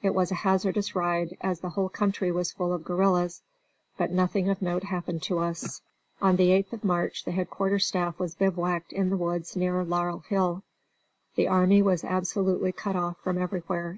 [0.00, 3.42] It was a hazardous ride, as the whole country was full of guerrillas.
[3.98, 5.80] But nothing of note happened to us.
[6.22, 10.20] On the 8th of March the headquarters staff was bivouacked in the woods near Laurel
[10.20, 10.62] Hill.
[11.34, 13.94] The army was absolutely cut off from everywhere.